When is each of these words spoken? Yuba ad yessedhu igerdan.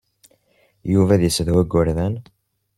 Yuba 0.93 1.11
ad 1.15 1.21
yessedhu 1.23 1.57
igerdan. 1.63 2.13